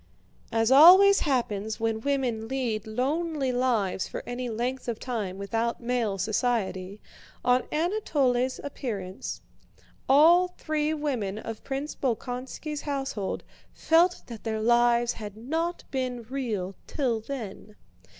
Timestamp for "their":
14.43-14.59